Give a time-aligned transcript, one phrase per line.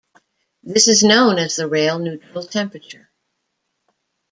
[0.63, 3.11] This is known as the "rail neutral temperature".